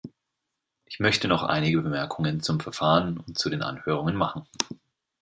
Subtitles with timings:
[0.85, 4.47] Ich möchte noch einige Bemerkungen zum Verfahren und zu den Anhörungen machen.